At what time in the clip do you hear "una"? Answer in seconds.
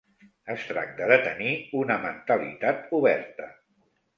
1.81-1.99